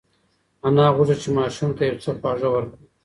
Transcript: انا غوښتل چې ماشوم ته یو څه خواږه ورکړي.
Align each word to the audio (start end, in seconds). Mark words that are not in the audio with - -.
انا 0.65 0.85
غوښتل 0.95 1.17
چې 1.23 1.29
ماشوم 1.37 1.71
ته 1.77 1.83
یو 1.89 2.01
څه 2.03 2.11
خواږه 2.19 2.49
ورکړي. 2.51 2.85